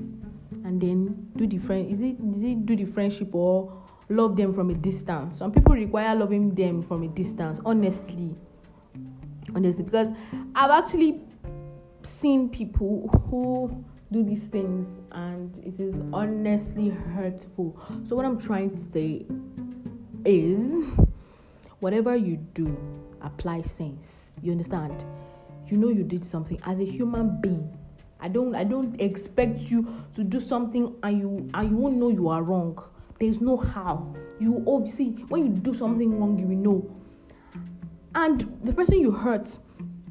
and 0.66 0.80
then 0.80 1.32
do 1.36 1.48
the 1.48 1.58
friend 1.58 1.92
is 1.92 2.00
it 2.02 2.16
is 2.38 2.44
it 2.44 2.66
do 2.66 2.76
the 2.76 2.86
friendship 2.86 3.34
or 3.34 3.74
love 4.10 4.36
them 4.38 4.54
from 4.54 4.70
a 4.70 4.76
distance? 4.76 5.38
Some 5.38 5.52
people 5.52 5.74
require 5.74 6.16
loving 6.16 6.54
them 6.54 6.82
from 6.84 7.04
a 7.04 7.08
distance 7.08 7.60
honestly. 7.66 8.36
Honestly 9.56 9.84
because 9.84 10.08
i've 10.56 10.72
actually 10.72 11.20
seen 12.04 12.48
people 12.50 13.10
who 13.30 13.84
do 14.12 14.24
these 14.24 14.44
things 14.44 15.00
and 15.12 15.58
it 15.66 15.80
is 15.80 16.02
honestly 16.14 16.90
hurtful. 16.90 17.76
So, 18.08 18.16
what 18.16 18.26
I'm 18.26 18.40
trying 18.40 18.70
to 18.70 18.78
say 18.78 19.26
is 20.26 20.86
whatever 21.80 22.16
you 22.16 22.38
do, 22.54 22.78
apply 23.22 23.62
sense. 23.62 24.34
You 24.42 24.52
understand? 24.52 25.04
You 25.68 25.78
know 25.78 25.90
you 25.90 26.04
did 26.04 26.26
something 26.26 26.60
as 26.66 26.80
a 26.80 26.86
human 26.86 27.42
being. 27.42 27.78
I 28.20 28.30
don't 28.30 28.56
I 28.56 28.64
don't 28.64 29.00
expect 29.02 29.60
you 29.62 29.88
to 30.16 30.24
do 30.24 30.40
something 30.40 30.96
and 31.04 31.20
you 31.20 31.50
and 31.54 31.70
you 31.70 31.76
won't 31.76 31.98
know 31.98 32.10
you 32.10 32.30
are 32.30 32.42
wrong. 32.44 32.82
There's 33.20 33.42
no 33.42 33.58
how. 33.58 34.16
You 34.40 34.64
obviously 34.68 35.10
when 35.30 35.44
you 35.46 35.50
do 35.50 35.74
something 35.74 36.20
wrong, 36.20 36.40
you 36.40 36.46
will 36.46 36.56
know. 36.56 36.96
And 38.16 38.60
the 38.64 38.72
person 38.72 39.00
you 39.00 39.12
hurt 39.12 39.58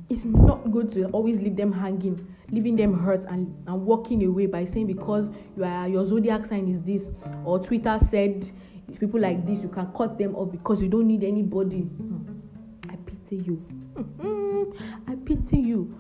is 0.09 0.25
not 0.25 0.71
good 0.73 0.93
to 0.93 1.07
always 1.07 1.37
leave 1.37 1.57
them 1.57 1.73
hanging 1.73 2.27
leaving 2.51 2.77
them 2.77 2.93
hurt 2.93 3.25
and, 3.25 3.53
and 3.67 3.87
walking 3.87 4.23
away 4.25 4.45
by 4.47 4.65
saying 4.65 4.87
because 4.87 5.31
you 5.57 5.65
are 5.65 5.89
your 5.89 6.07
zodiac 6.07 6.45
sign 6.45 6.69
is 6.69 6.83
this 6.83 7.09
or 7.45 7.59
Twitter 7.59 7.99
said 8.11 8.51
people 8.99 9.21
like 9.21 9.47
this 9.47 9.61
you 9.61 9.69
can 9.69 9.87
cut 9.97 10.19
them 10.19 10.35
off 10.37 10.51
because 10.51 10.81
you 10.81 10.89
don't 10.89 11.07
need 11.07 11.25
anybody. 11.25 11.89
I 12.89 12.97
pity 12.97 13.43
you. 13.45 13.57
Hmm. 14.21 15.11
I 15.11 15.15
pity 15.17 15.59
you. 15.59 15.99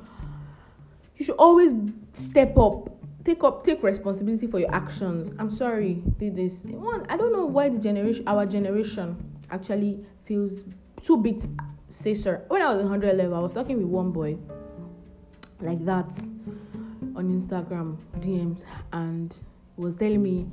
You 1.16 1.25
should 1.25 1.37
always 1.37 1.72
step 2.12 2.56
up 2.58 2.88
take 3.25 3.44
up 3.44 3.64
take 3.64 3.80
responsibility 3.84 4.49
for 4.49 4.58
your 4.58 4.75
actions 4.75 5.30
i'm 5.38 5.49
sorry 5.49 6.02
did 6.18 6.34
this 6.34 6.54
one 6.64 7.06
i 7.08 7.16
don't 7.16 7.32
know 7.32 7.46
why 7.46 7.68
the 7.68 7.78
generation 7.78 8.25
our 8.26 8.44
generation 8.44 9.16
actually 9.52 10.04
feels 10.26 10.58
too 11.04 11.16
big 11.16 11.40
to 11.40 11.49
say 11.88 12.16
sir 12.16 12.42
when 12.49 12.61
i 12.61 12.68
was 12.68 12.80
in 12.80 12.90
100 12.90 13.16
level 13.16 13.37
i 13.37 13.38
was 13.38 13.52
talking 13.52 13.76
with 13.76 13.87
one 13.87 14.11
boy 14.11 14.37
like 15.62 15.84
that 15.84 16.11
on 17.14 17.40
Instagram 17.40 17.96
DMs 18.18 18.64
and 18.92 19.37
was 19.76 19.94
telling 19.94 20.22
me 20.22 20.46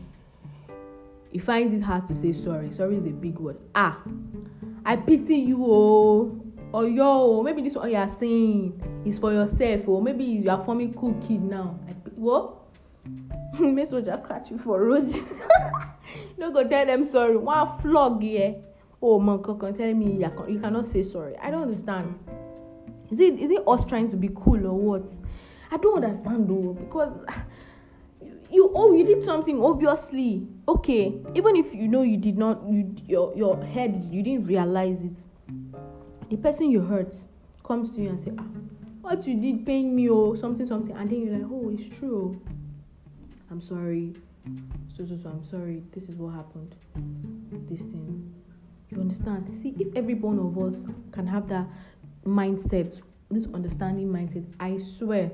he 1.32 1.40
finds 1.40 1.74
it 1.74 1.82
hard 1.82 2.06
to 2.08 2.16
say 2.16 2.34
sorry. 2.34 2.72
Sorry 2.72 2.98
is 2.98 3.06
a 3.06 3.12
big 3.12 3.38
word. 3.38 3.58
Ah, 3.76 4.02
I 4.86 4.96
pity 4.96 5.36
you, 5.36 5.64
oh, 5.64 6.42
or 6.72 6.88
yo, 6.88 7.44
maybe 7.44 7.62
this 7.62 7.76
one 7.76 7.92
you 7.92 7.98
are 7.98 8.10
saying 8.10 9.04
is 9.06 9.20
for 9.20 9.32
yourself, 9.32 9.88
or 9.88 10.02
maybe 10.02 10.24
you 10.24 10.50
are 10.50 10.64
forming 10.64 10.94
cool 10.94 11.14
kid 11.28 11.44
now. 11.44 11.80
I, 11.88 11.92
what? 12.16 12.56
May 13.60 13.86
soldier 13.86 14.22
catch 14.28 14.52
you 14.52 14.58
for 14.60 14.84
road. 14.84 15.14
no 16.38 16.52
go 16.52 16.68
tell 16.68 16.86
them 16.86 17.04
sorry. 17.04 17.38
One 17.38 17.80
flog 17.80 18.24
yeah. 18.24 18.54
Oh 19.02 19.20
man, 19.20 19.42
can 19.44 19.60
tell 19.60 19.94
me 19.94 20.24
you 20.48 20.60
cannot 20.60 20.86
say 20.86 21.04
sorry. 21.04 21.38
I 21.38 21.52
don't 21.52 21.64
understand. 21.64 22.18
Is 23.12 23.20
it 23.20 23.40
is 23.40 23.52
it 23.52 23.68
us 23.68 23.84
trying 23.86 24.10
to 24.10 24.16
be 24.16 24.30
cool 24.36 24.66
or 24.68 24.74
what? 24.74 25.10
I 25.72 25.78
don't 25.78 26.04
understand 26.04 26.50
though 26.50 26.74
because 26.74 27.14
you 28.52 28.72
oh 28.76 28.94
you 28.94 29.06
did 29.06 29.24
something 29.24 29.62
obviously. 29.64 30.48
Okay 30.68 31.20
even 31.36 31.56
if 31.56 31.74
you 31.74 31.88
know 31.88 32.02
you 32.02 32.18
did 32.18 32.38
not 32.38 32.62
you 32.70 32.96
your 33.08 33.36
your 33.36 33.64
head 33.64 34.08
you 34.12 34.22
didn't 34.22 34.46
realize 34.46 34.98
it 35.02 35.18
the 36.30 36.38
person 36.38 36.70
you 36.70 36.82
hurt 36.82 37.16
comes 37.64 37.90
to 37.92 38.02
you 38.02 38.10
and 38.10 38.20
say 38.20 38.32
ah 38.38 38.46
what 39.02 39.26
you 39.26 39.40
did 39.40 39.66
pain 39.66 39.96
me 39.96 40.10
or 40.10 40.36
something 40.36 40.68
something. 40.68 40.96
And 40.96 41.10
then 41.10 41.22
you're 41.22 41.38
like 41.38 41.48
oh 41.52 41.70
it's 41.74 41.98
true 41.98 42.40
i'm 43.52 43.62
sorry. 43.62 44.14
So 44.96 45.06
so 45.06 45.18
so 45.22 45.30
i'm 45.30 45.44
sorry. 45.44 45.84
This 45.94 46.04
is 46.10 46.16
what 46.16 46.34
happened. 46.36 46.76
This 47.70 47.80
thing. 47.80 48.34
You 48.90 49.02
understand? 49.02 49.56
See 49.56 49.76
if 49.80 49.96
every 49.96 50.16
one 50.16 50.40
of 50.40 50.58
us 50.58 50.86
can 51.12 51.28
have 51.28 51.48
that 51.50 51.68
mindset 52.26 53.02
this 53.32 53.46
understanding 53.54 54.08
mindset 54.08 54.46
i 54.60 54.78
swear 54.98 55.32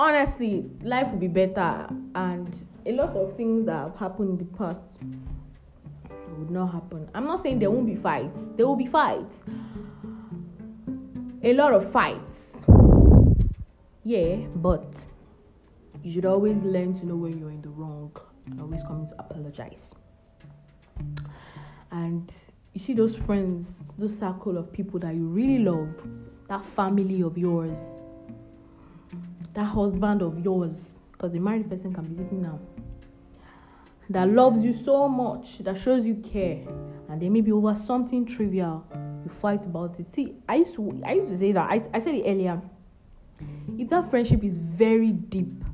honestly 0.00 0.64
life 0.82 1.06
will 1.10 1.18
be 1.18 1.28
better 1.28 1.86
and 2.14 2.66
a 2.86 2.92
lot 2.92 3.10
of 3.10 3.36
things 3.36 3.66
that 3.66 3.76
have 3.76 3.96
happened 3.96 4.30
in 4.30 4.38
the 4.38 4.56
past 4.56 4.80
would 6.38 6.50
not 6.50 6.72
happen. 6.72 7.06
I'm 7.14 7.26
not 7.26 7.42
saying 7.42 7.58
there 7.58 7.70
won't 7.70 7.86
be 7.86 7.96
fights. 7.96 8.40
There 8.56 8.66
will 8.66 8.76
be 8.76 8.86
fights. 8.86 9.40
A 11.42 11.52
lot 11.52 11.74
of 11.74 11.92
fights. 11.92 12.56
Yeah 14.02 14.36
but 14.56 15.04
you 16.02 16.14
should 16.14 16.24
always 16.24 16.56
learn 16.62 16.98
to 17.00 17.06
know 17.06 17.16
when 17.16 17.38
you're 17.38 17.50
in 17.50 17.60
the 17.60 17.68
wrong. 17.68 18.10
And 18.46 18.58
always 18.58 18.82
coming 18.82 19.06
to 19.08 19.14
apologize. 19.18 19.94
And 21.92 22.32
you 22.72 22.80
see 22.80 22.94
those 22.94 23.16
friends 23.16 23.66
those 23.98 24.18
circle 24.18 24.56
of 24.56 24.72
people 24.72 24.98
that 25.00 25.14
you 25.14 25.26
really 25.26 25.62
love 25.62 25.90
that 26.48 26.64
family 26.74 27.20
of 27.20 27.36
yours 27.36 27.76
that 29.54 29.64
husband 29.64 30.22
of 30.22 30.38
yours, 30.38 30.92
because 31.12 31.32
the 31.32 31.38
married 31.38 31.68
person 31.68 31.92
can 31.92 32.04
be 32.04 32.22
listening 32.22 32.42
now, 32.42 32.58
that 34.10 34.28
loves 34.28 34.64
you 34.64 34.74
so 34.84 35.08
much, 35.08 35.58
that 35.58 35.78
shows 35.78 36.04
you 36.04 36.16
care, 36.16 36.66
and 37.08 37.20
then 37.20 37.32
maybe 37.32 37.52
over 37.52 37.74
something 37.76 38.24
trivial, 38.26 38.84
you 39.24 39.30
fight 39.40 39.62
about 39.64 39.98
it. 40.00 40.06
See, 40.14 40.34
I 40.48 40.56
used 40.56 40.74
to, 40.74 41.02
I 41.04 41.12
used 41.12 41.30
to 41.30 41.38
say 41.38 41.52
that. 41.52 41.70
I, 41.70 41.82
I 41.92 42.00
said 42.00 42.14
it 42.14 42.24
earlier. 42.26 42.60
If 43.78 43.88
that 43.90 44.10
friendship 44.10 44.42
is 44.44 44.58
very 44.58 45.12
deep 45.12 45.64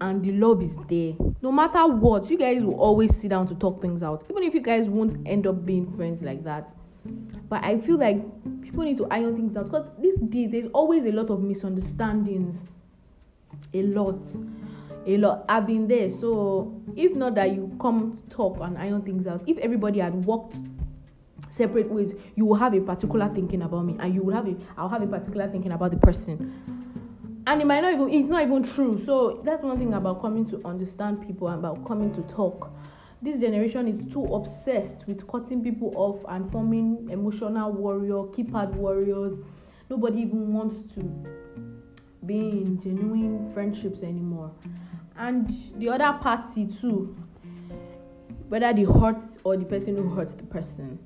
and 0.00 0.22
the 0.22 0.32
love 0.32 0.62
is 0.62 0.76
there, 0.88 1.14
no 1.40 1.52
matter 1.52 1.86
what, 1.86 2.30
you 2.30 2.38
guys 2.38 2.62
will 2.62 2.78
always 2.78 3.16
sit 3.16 3.30
down 3.30 3.46
to 3.48 3.54
talk 3.54 3.80
things 3.80 4.02
out. 4.02 4.24
Even 4.30 4.42
if 4.42 4.54
you 4.54 4.60
guys 4.60 4.88
won't 4.88 5.16
end 5.26 5.46
up 5.46 5.64
being 5.64 5.90
friends 5.96 6.22
like 6.22 6.42
that. 6.44 6.74
But 7.48 7.64
I 7.64 7.78
feel 7.80 7.98
like 7.98 8.22
people 8.62 8.84
need 8.84 8.96
to 8.98 9.06
iron 9.10 9.36
things 9.36 9.56
out 9.56 9.64
because 9.64 9.86
these 9.98 10.16
days 10.16 10.50
there's 10.50 10.70
always 10.72 11.04
a 11.04 11.12
lot 11.12 11.30
of 11.30 11.42
misunderstandings 11.42 12.64
a 13.74 13.82
lot 13.82 14.18
a 15.06 15.16
lot 15.18 15.44
i've 15.48 15.66
been 15.66 15.86
there 15.86 16.10
so 16.10 16.80
if 16.96 17.12
not 17.14 17.34
that 17.34 17.52
you 17.52 17.70
come 17.80 18.16
to 18.16 18.34
talk 18.34 18.58
and 18.60 18.78
iron 18.78 19.02
things 19.02 19.26
out 19.26 19.42
if 19.46 19.58
everybody 19.58 19.98
had 20.00 20.14
worked 20.24 20.56
separate 21.52 21.90
ways. 21.90 22.12
You 22.34 22.46
will 22.46 22.56
have 22.56 22.74
a 22.74 22.80
particular 22.80 23.30
thinking 23.34 23.62
about 23.62 23.84
me, 23.84 23.96
and 24.00 24.14
you 24.14 24.22
will 24.22 24.34
have 24.34 24.48
a 24.48 24.56
I'll 24.76 24.88
have 24.88 25.02
a 25.02 25.06
particular 25.06 25.48
thinking 25.48 25.72
about 25.72 25.90
the 25.90 25.98
person. 25.98 26.52
And 27.46 27.60
it 27.60 27.66
might 27.66 27.80
not 27.80 27.94
even 27.94 28.10
it's 28.10 28.28
not 28.28 28.42
even 28.42 28.62
true. 28.62 29.02
So 29.04 29.42
that's 29.44 29.62
one 29.62 29.78
thing 29.78 29.94
about 29.94 30.20
coming 30.20 30.48
to 30.50 30.60
understand 30.64 31.26
people 31.26 31.48
and 31.48 31.58
about 31.58 31.86
coming 31.86 32.14
to 32.14 32.22
talk. 32.34 32.70
This 33.22 33.38
generation 33.40 33.86
is 33.86 34.12
too 34.12 34.24
obsessed 34.34 35.04
with 35.06 35.28
cutting 35.28 35.62
people 35.62 35.92
off 35.94 36.18
and 36.28 36.50
forming 36.50 37.08
emotional 37.08 37.70
warrior, 37.70 38.24
keypad 38.34 38.74
warriors. 38.74 39.38
Nobody 39.88 40.22
even 40.22 40.52
wants 40.52 40.92
to 40.94 41.02
be 42.26 42.36
in 42.36 42.80
genuine 42.82 43.48
friendships 43.54 44.02
anymore. 44.02 44.50
And 45.16 45.48
the 45.78 45.88
other 45.90 46.18
party 46.20 46.66
too, 46.80 47.16
whether 48.48 48.72
the 48.72 48.92
hurt 48.92 49.22
or 49.44 49.56
the 49.56 49.66
person 49.66 49.96
who 49.96 50.08
hurts 50.08 50.34
the 50.34 50.42
person. 50.42 50.98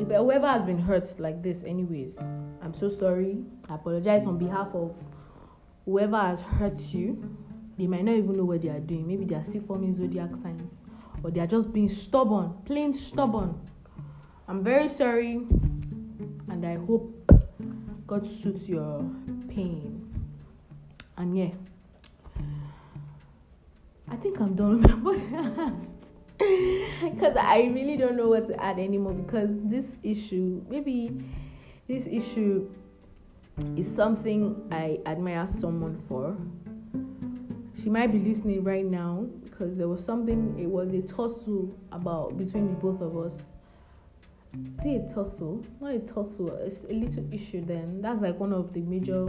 If 0.00 0.08
whoever 0.08 0.46
has 0.46 0.62
been 0.62 0.78
hurt 0.78 1.20
like 1.20 1.42
this 1.42 1.58
anyways 1.64 2.16
i'm 2.62 2.72
so 2.72 2.88
sorry. 2.88 3.44
I 3.68 3.74
apologize 3.74 4.24
on 4.24 4.38
behalf 4.38 4.68
of 4.72 4.94
whoever 5.84 6.16
has 6.16 6.40
hurt 6.40 6.80
you. 6.94 7.36
They 7.76 7.86
might 7.86 8.04
not 8.04 8.14
even 8.14 8.38
know 8.38 8.46
what 8.46 8.62
they 8.62 8.70
are 8.70 8.80
doing. 8.80 9.06
Maybe 9.06 9.26
they 9.26 9.34
are 9.34 9.44
still 9.44 9.62
forming 9.66 9.92
zodiac 9.92 10.30
signs 10.42 10.72
or 11.26 11.30
they 11.32 11.40
are 11.40 11.46
just 11.46 11.72
being 11.72 11.88
stubborn 11.88 12.54
plain 12.64 12.94
stubborn. 12.94 13.58
I'm 14.46 14.62
very 14.62 14.88
sorry 14.88 15.42
and 16.48 16.64
i 16.64 16.76
hope 16.76 17.12
god 18.06 18.24
suits 18.24 18.68
your 18.68 19.04
pain. 19.48 20.02
And 21.18 21.36
yeah 21.36 21.50
i 24.08 24.14
think 24.14 24.40
i'm 24.40 24.54
done 24.54 24.80
with 24.80 25.02
my 25.02 25.12
podcast. 25.12 25.90
Because 26.38 27.36
I 27.36 27.70
really 27.74 27.96
don't 27.96 28.16
know 28.16 28.28
what 28.28 28.46
to 28.48 28.62
add 28.62 28.78
anymore 28.78 29.14
because 29.14 29.48
this 29.64 29.96
issue, 30.02 30.62
maybe 30.68 31.10
this 31.88 32.06
issue 32.06 32.70
is 33.74 33.92
something 33.92 34.68
I 34.70 35.00
admire 35.06 35.48
someone 35.48 36.02
for. 36.08 36.36
She 37.82 37.90
might 37.90 38.10
be 38.10 38.18
listening 38.18 38.64
right 38.64 38.84
now 38.84 39.26
because 39.44 39.76
there 39.76 39.88
was 39.88 40.02
something, 40.02 40.58
it 40.58 40.66
was 40.66 40.94
a 40.94 41.02
tussle 41.02 41.78
about 41.92 42.38
between 42.38 42.68
the 42.68 42.74
both 42.74 43.02
of 43.02 43.16
us. 43.18 43.34
See 44.82 44.96
a 44.96 45.12
tussle? 45.12 45.62
Not 45.80 45.92
a 45.92 45.98
tussle, 45.98 46.56
it's 46.56 46.84
a 46.84 46.94
little 46.94 47.26
issue 47.30 47.64
then. 47.64 48.00
That's 48.00 48.22
like 48.22 48.40
one 48.40 48.54
of 48.54 48.72
the 48.72 48.80
major, 48.80 49.26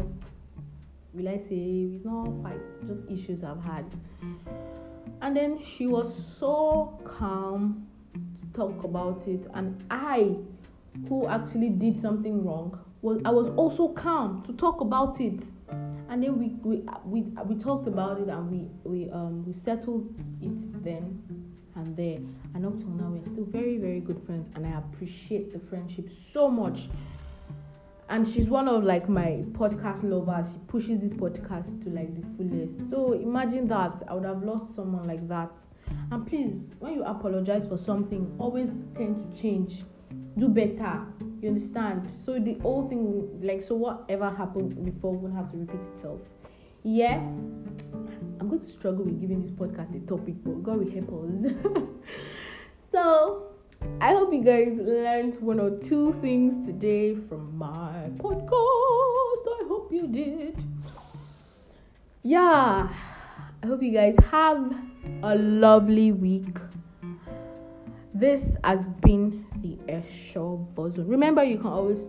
will 1.14 1.28
I 1.28 1.38
say, 1.38 1.90
it's 1.96 2.06
not 2.06 2.32
fights, 2.42 2.64
just 2.88 3.02
issues 3.12 3.44
I've 3.44 3.62
had. 3.62 3.86
And 5.22 5.36
then 5.36 5.60
she 5.62 5.88
was 5.88 6.14
so 6.40 7.02
calm 7.04 7.86
to 8.14 8.20
talk 8.54 8.84
about 8.86 9.28
it. 9.28 9.46
And 9.56 9.84
I, 9.92 10.38
who 11.08 11.28
actually 11.28 11.70
did 11.70 12.02
something 12.02 12.46
wrong, 12.46 12.80
was 13.02 13.22
I 13.26 13.30
was 13.30 13.50
also 13.50 13.90
calm 13.90 14.44
to 14.44 14.54
talk 14.54 14.82
about 14.82 15.20
it. 15.22 15.42
And 16.10 16.24
then 16.24 16.40
we 16.40 16.56
we 16.64 16.84
we, 17.06 17.22
we 17.46 17.56
talked 17.56 17.88
about 17.88 18.20
it 18.20 18.30
and 18.30 18.52
we 18.52 18.70
we 18.84 19.10
um 19.12 19.46
we 19.46 19.54
settled 19.54 20.14
it 20.42 20.84
then 20.84 21.22
and 21.76 21.96
there. 21.96 22.20
And 22.54 22.66
up 22.66 22.78
till 22.78 22.90
now, 22.90 23.10
we're 23.10 23.32
still 23.34 23.46
very 23.46 23.78
very 23.78 24.00
good 24.00 24.22
friends. 24.26 24.48
And 24.56 24.66
I 24.66 24.78
appreciate 24.78 25.54
the 25.54 25.60
friendship 25.60 26.10
so 26.34 26.50
much 26.50 26.90
and 28.10 28.28
she's 28.28 28.48
one 28.48 28.68
of 28.68 28.84
like 28.84 29.10
my 29.10 29.44
podcast 29.52 30.02
lovers 30.04 30.48
she 30.52 30.60
pushes 30.68 31.02
this 31.02 31.14
podcast 31.14 31.84
to 31.84 31.90
like 31.90 32.10
the 32.16 32.26
fullest 32.38 32.90
so 32.90 33.14
imagine 33.14 33.68
that 33.68 34.02
i 34.08 34.14
would 34.14 34.24
have 34.24 34.44
lost 34.44 34.74
someone 34.74 35.06
like 35.06 35.28
that 35.28 35.52
and 36.12 36.26
please 36.26 36.74
when 36.80 36.94
you 36.94 37.04
apologize 37.04 37.68
for 37.68 37.78
something 37.78 38.34
always 38.40 38.70
tend 38.96 39.18
to 39.18 39.42
change 39.42 39.84
do 40.38 40.48
better 40.48 41.02
you 41.42 41.50
understand 41.50 42.10
so 42.26 42.40
the 42.40 42.54
whole 42.62 42.88
thing 42.88 43.28
like 43.42 43.62
so 43.62 43.76
whatever 43.76 44.30
happened 44.30 44.84
before 44.86 45.14
won't 45.14 45.36
have 45.36 45.52
to 45.52 45.58
repeat 45.58 45.82
itself 45.94 46.20
yeah 46.84 47.18
i'm 48.40 48.48
going 48.48 48.62
to 48.62 48.70
struggle 48.70 49.04
with 49.04 49.20
giving 49.20 49.42
this 49.42 49.52
podcast 49.52 49.96
a 49.96 50.08
topic 50.08 50.36
but 50.44 50.64
god 50.64 50.78
will 50.78 50.92
help 50.92 51.10
us 51.30 51.46
so 52.92 53.48
I 54.02 54.14
hope 54.14 54.34
you 54.34 54.44
guys 54.44 54.78
learned 54.78 55.40
one 55.42 55.60
or 55.60 55.72
two 55.80 56.14
things 56.22 56.66
today 56.66 57.16
from 57.16 57.58
my 57.58 58.10
podcast. 58.18 58.52
I 58.52 59.64
hope 59.68 59.92
you 59.92 60.08
did. 60.08 60.64
Yeah, 62.24 62.90
I 63.64 63.66
hope 63.66 63.82
you 63.82 63.92
guys 63.92 64.16
have 64.32 64.76
a 65.24 65.36
lovely 65.36 66.12
week. 66.12 66.58
This 68.14 68.58
has 68.64 68.88
been 69.02 69.47
the 69.88 69.94
Esho 69.94 70.96
Zone. 70.96 71.08
Remember, 71.08 71.44
you 71.44 71.58
can 71.58 71.68
always 71.68 72.06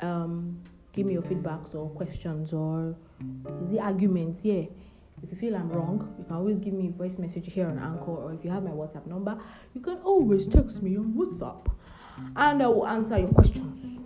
um, 0.00 0.60
give 0.92 1.06
me 1.06 1.14
your 1.14 1.22
feedbacks 1.22 1.74
or 1.74 1.88
questions 1.90 2.52
or 2.52 2.94
it 3.72 3.78
arguments? 3.78 4.40
Yeah 4.44 4.64
if 5.22 5.32
you 5.32 5.38
feel 5.38 5.56
I'm 5.56 5.70
wrong, 5.70 6.14
you 6.18 6.24
can 6.24 6.36
always 6.36 6.58
give 6.58 6.72
me 6.72 6.88
a 6.88 6.90
voice 6.90 7.18
message 7.18 7.52
here 7.52 7.66
on 7.66 7.78
Anchor, 7.78 8.10
or 8.10 8.32
if 8.32 8.44
you 8.44 8.50
have 8.50 8.62
my 8.62 8.70
WhatsApp 8.70 9.06
number, 9.06 9.38
you 9.74 9.80
can 9.80 9.98
always 9.98 10.46
text 10.46 10.82
me 10.82 10.96
on 10.96 11.14
WhatsApp 11.14 11.66
and 12.36 12.62
I 12.62 12.66
will 12.66 12.86
answer 12.86 13.18
your 13.18 13.28
questions. 13.28 14.00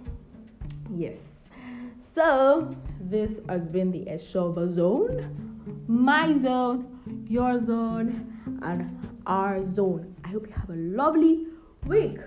Yes. 0.94 1.30
So, 1.98 2.74
this 3.00 3.40
has 3.48 3.68
been 3.68 3.90
the 3.90 4.04
Eshova 4.06 4.72
Zone, 4.72 5.84
my 5.86 6.36
zone, 6.38 7.26
your 7.28 7.64
zone, 7.64 8.58
and 8.62 9.08
our 9.26 9.64
zone. 9.64 10.14
I 10.24 10.28
hope 10.28 10.46
you 10.46 10.52
have 10.54 10.70
a 10.70 10.74
lovely 10.74 11.46
week. 11.86 12.18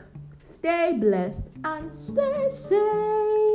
Stay 0.65 0.93
blessed 0.93 1.43
and 1.63 1.93
stay 1.93 2.49
safe. 2.49 3.54